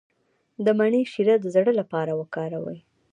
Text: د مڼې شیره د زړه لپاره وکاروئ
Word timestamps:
د 0.65 0.67
مڼې 0.77 1.01
شیره 1.11 1.35
د 1.39 1.45
زړه 1.55 1.71
لپاره 1.79 2.11
وکاروئ 2.21 2.79